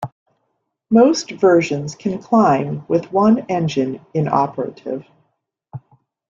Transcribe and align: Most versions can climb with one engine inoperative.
Most 0.89 1.29
versions 1.29 1.93
can 1.93 2.19
climb 2.19 2.83
with 2.87 3.11
one 3.11 3.45
engine 3.49 4.03
inoperative. 4.15 5.05